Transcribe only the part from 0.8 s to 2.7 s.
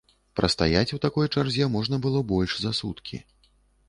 у такой чарзе можна было больш